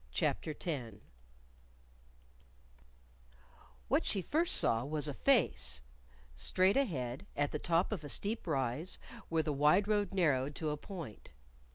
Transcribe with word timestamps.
CHAPTER 0.11 0.55
X 0.65 0.95
What 3.87 4.03
she 4.03 4.23
first 4.23 4.55
saw 4.57 4.83
was 4.83 5.07
a 5.07 5.13
face! 5.13 5.81
straight 6.35 6.75
ahead, 6.75 7.27
at 7.37 7.51
the 7.51 7.59
top 7.59 7.91
of 7.91 8.03
a 8.03 8.09
steep 8.09 8.47
rise, 8.47 8.97
where 9.29 9.43
the 9.43 9.53
wide 9.53 9.87
road 9.87 10.11
narrowed 10.11 10.55
to 10.55 10.71
a 10.71 10.75
point. 10.77 11.29